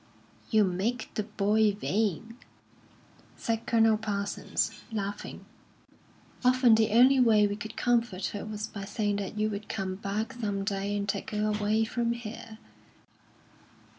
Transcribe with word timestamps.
"You'll 0.49 0.65
make 0.65 1.11
the 1.13 1.21
boy 1.21 1.73
vain," 1.73 2.35
said 3.37 3.67
Colonel 3.67 3.99
Parsons, 3.99 4.71
laughing. 4.91 5.45
"Often 6.43 6.73
the 6.73 6.89
only 6.89 7.19
way 7.19 7.45
we 7.45 7.55
could 7.55 7.77
comfort 7.77 8.25
her 8.33 8.43
was 8.43 8.65
by 8.65 8.85
saying 8.85 9.17
that 9.17 9.37
you 9.37 9.51
would 9.51 9.69
come 9.69 9.93
back 9.93 10.33
some 10.33 10.63
day 10.63 10.97
and 10.97 11.07
take 11.07 11.29
her 11.29 11.45
away 11.45 11.83
from 11.85 12.13
here." 12.13 12.57